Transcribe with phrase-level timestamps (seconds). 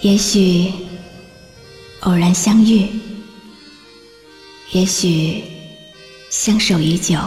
[0.00, 0.72] 也许
[2.00, 2.88] 偶然相遇，
[4.70, 5.42] 也许
[6.30, 7.18] 相守已久。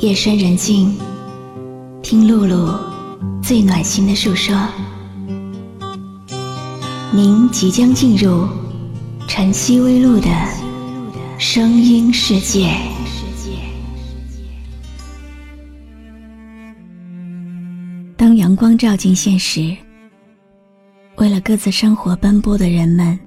[0.00, 0.96] 夜深人静，
[2.00, 2.78] 听露露
[3.42, 4.56] 最暖心的诉说。
[7.10, 8.46] 您即将进入
[9.26, 10.28] 晨曦微露的
[11.40, 12.72] 声音世界。
[18.16, 19.76] 当阳光照进现实。
[21.44, 23.18] 各自生活奔波的人们，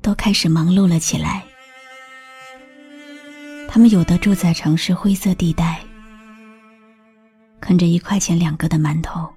[0.00, 1.44] 都开始忙碌了起来。
[3.68, 5.80] 他们有的住在城市灰色地带，
[7.60, 9.28] 啃着一块钱两个的馒头，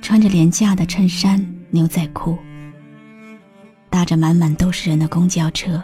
[0.00, 2.38] 穿着廉价的衬衫、牛仔裤，
[3.90, 5.82] 搭着满满都是人的公交车，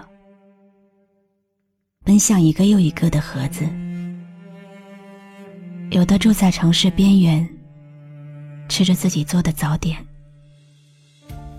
[2.04, 3.68] 奔向一个又一个的盒子。
[5.90, 7.48] 有的住在城市边缘，
[8.68, 9.98] 吃着自己做的早点。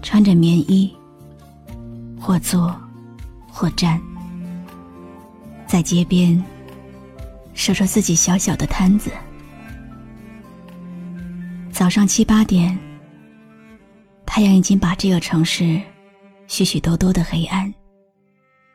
[0.03, 0.93] 穿着棉衣，
[2.20, 2.79] 或坐，
[3.48, 3.99] 或站，
[5.65, 6.43] 在街边
[7.54, 9.09] 守着自己小小的摊子。
[11.71, 12.77] 早上七八点，
[14.26, 15.81] 太阳已经把这个城市
[16.48, 17.74] 许许多多的黑暗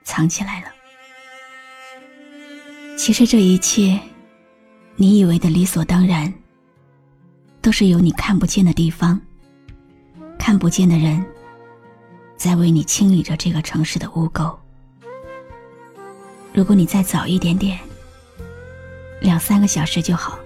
[0.04, 0.68] 藏起来了。
[2.96, 4.00] 其实这一切，
[4.96, 6.32] 你以为的理所当然，
[7.60, 9.20] 都是有你看不见的地方。
[10.38, 11.22] 看不见的人，
[12.36, 14.56] 在为你清理着这个城市的污垢。
[16.54, 17.78] 如果你再早一点点，
[19.20, 20.38] 两三个小时就好，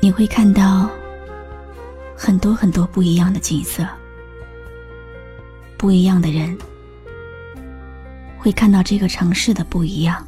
[0.00, 0.90] 你会看到
[2.14, 3.86] 很多很多不一样的景色，
[5.78, 6.56] 不一样的人，
[8.38, 10.26] 会看到这个城市的不一样。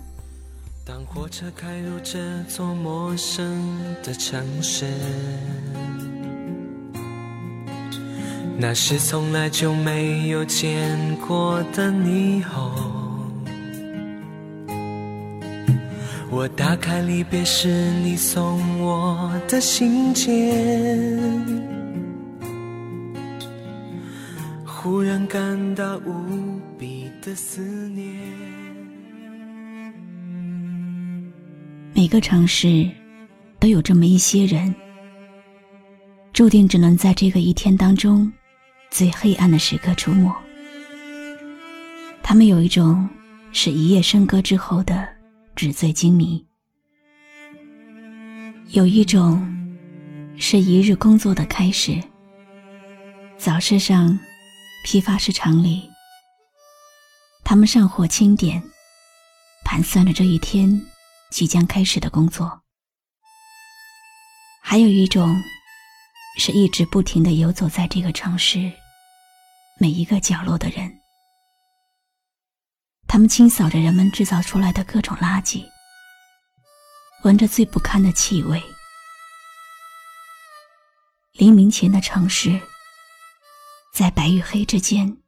[0.84, 4.86] 当火车开入这座陌生的城市。
[8.58, 12.72] 那是从来就没有见过的霓虹。
[16.30, 17.68] 我打开离别时
[18.02, 21.06] 你送我的信件，
[24.64, 28.14] 忽然感到无比的思念。
[31.94, 32.88] 每个城市
[33.58, 34.74] 都有这么一些人，
[36.32, 38.32] 注定只能在这个一天当中。
[38.90, 40.32] 最黑暗的时刻出没，
[42.22, 43.08] 他们有一种
[43.52, 45.06] 是一夜笙歌之后的
[45.54, 46.44] 纸醉金迷，
[48.68, 49.46] 有一种
[50.38, 52.02] 是一日工作的开始。
[53.36, 54.18] 早市上，
[54.84, 55.90] 批发市场里，
[57.44, 58.62] 他们上货清点，
[59.64, 60.80] 盘算着这一天
[61.30, 62.62] 即将开始的工作。
[64.62, 65.36] 还有一种，
[66.36, 68.72] 是一直不停的游走在这个城市。
[69.78, 71.00] 每一个角落的人，
[73.06, 75.64] 他们清扫着人们制造出来的各种垃圾，
[77.24, 78.62] 闻着最不堪的气味。
[81.32, 82.58] 黎明前的城市，
[83.92, 85.18] 在白与黑之间，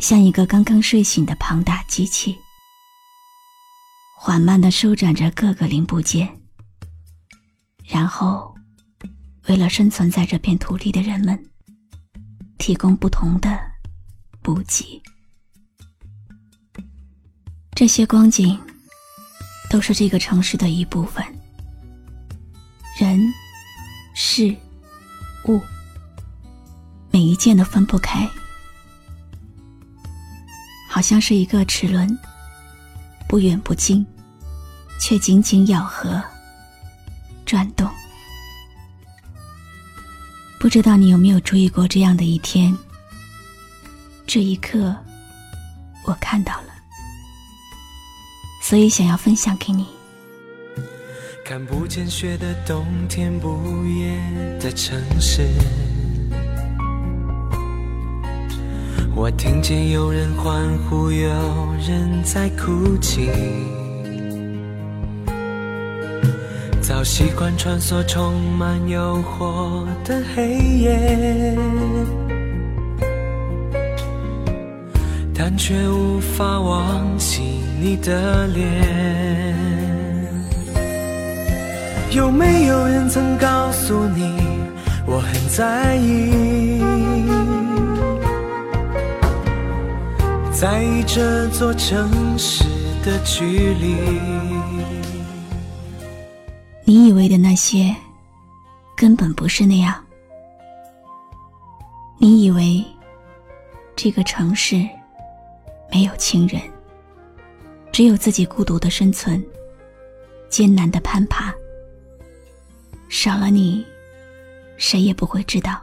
[0.00, 2.36] 像一个刚刚睡醒的庞大机器，
[4.18, 6.42] 缓慢的收展着各个零部件，
[7.86, 8.51] 然后，
[9.48, 11.38] 为了生存在这片土地的人们。
[12.58, 13.58] 提供不同的
[14.40, 15.02] 补给，
[17.74, 18.56] 这些光景
[19.68, 21.24] 都是这个城市的一部分。
[23.00, 23.20] 人、
[24.14, 24.54] 事、
[25.48, 25.60] 物，
[27.10, 28.30] 每一件都分不开，
[30.88, 32.16] 好像是一个齿轮，
[33.28, 34.06] 不远不近，
[35.00, 36.22] 却紧紧咬合、
[37.44, 37.90] 转动。
[40.62, 42.72] 不知道你有没有注意过这样的一天？
[44.28, 44.94] 这一刻，
[46.06, 46.68] 我看到了，
[48.62, 49.84] 所以想要分享给你。
[51.44, 54.16] 看不见雪的冬天，不夜
[54.60, 55.48] 的城市，
[59.16, 63.28] 我听见有人欢呼，有人在哭泣。
[66.94, 71.56] 早习惯穿梭充满诱惑的黑夜，
[75.34, 77.40] 但却无法忘记
[77.80, 79.56] 你的脸。
[82.10, 84.34] 有没有人曾告诉你，
[85.06, 86.82] 我很在意，
[90.52, 92.64] 在意这座城市
[93.02, 93.96] 的距离？
[96.84, 97.94] 你以为的那些，
[98.96, 100.04] 根本不是那样。
[102.18, 102.84] 你以为
[103.94, 104.88] 这个城市
[105.90, 106.60] 没有亲人，
[107.92, 109.42] 只有自己孤独的生存，
[110.48, 111.54] 艰难的攀爬。
[113.08, 113.84] 少了你，
[114.76, 115.80] 谁也不会知道。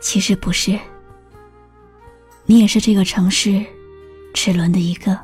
[0.00, 0.78] 其实不是，
[2.46, 3.64] 你也是这个城市
[4.34, 5.18] 齿轮的一个。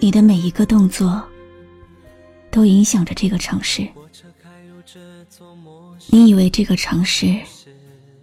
[0.00, 1.22] 你的每一个动作，
[2.52, 3.88] 都影响着这个城市。
[6.08, 7.40] 你以为这个城市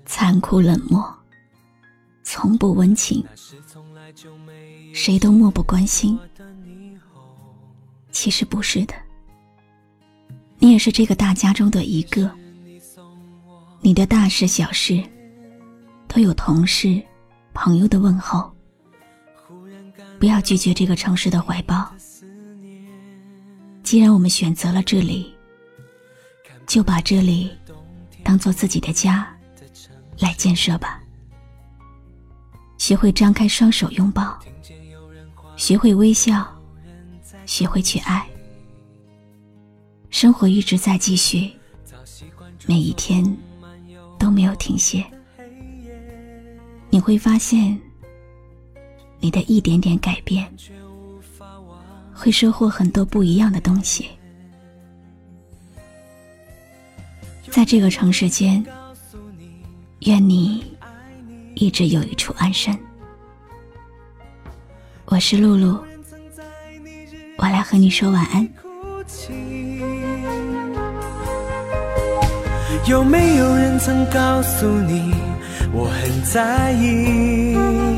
[0.05, 1.03] 残酷冷漠，
[2.23, 3.25] 从不温情，
[4.93, 6.17] 谁都漠不关心。
[8.11, 8.93] 其实不是的，
[10.59, 12.29] 你也是这个大家中的一个。
[13.81, 15.01] 你的大事小事，
[16.07, 17.01] 都有同事、
[17.53, 18.51] 朋友的问候。
[20.19, 21.89] 不要拒绝这个城市的怀抱。
[23.89, 25.33] 既然我们选择了这里，
[26.68, 27.50] 就把这里
[28.24, 29.36] 当做自己的家
[30.19, 31.01] 来建设吧。
[32.77, 34.38] 学会张开双手拥抱，
[35.57, 36.56] 学会微笑，
[37.47, 38.24] 学会去爱。
[40.12, 41.51] 生活一直在继续，
[42.68, 43.25] 每一天
[44.19, 45.03] 都没有停歇。
[46.92, 47.75] 你会发现。
[49.21, 50.50] 你的一点点改变，
[52.19, 54.10] 会收获很多不一样的东西。
[57.50, 58.62] 在这个城市间，
[60.01, 60.75] 愿你
[61.56, 62.77] 一直有一处安身。
[65.06, 65.80] 我是露露，
[67.38, 68.48] 我来和你说晚安。
[72.86, 75.13] 有没有人曾告诉你，
[75.71, 77.88] 我很在意？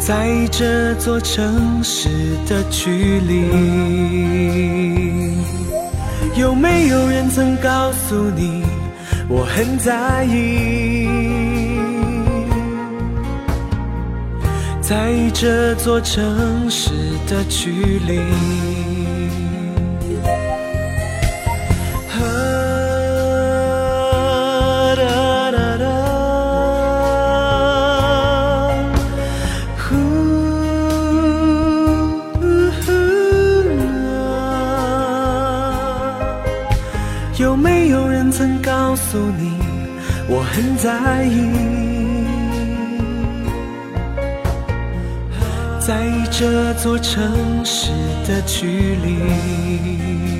[0.00, 2.08] 在这座城市
[2.48, 3.44] 的距离，
[6.36, 8.64] 有没有人曾告诉你
[9.28, 11.06] 我很在意？
[14.80, 16.90] 在这座城市
[17.28, 18.79] 的距离。
[38.10, 39.52] 有人曾告诉你，
[40.28, 41.52] 我很在意？
[45.78, 47.92] 在意这座城市
[48.26, 50.39] 的距离。